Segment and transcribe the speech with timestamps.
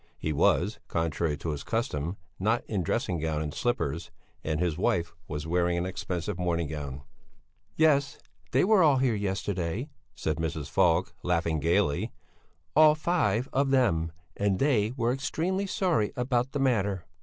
[0.17, 4.09] He was, contrary to his custom, not in dressing gown and slippers,
[4.43, 7.03] and his wife was wearing an expensive morning gown.
[7.75, 8.17] "Yes,
[8.51, 10.71] they were all here yesterday," said Mrs.
[10.71, 12.11] Falk, laughing gaily,
[12.75, 17.05] "all five of them, and they were extremely sorry about the matter."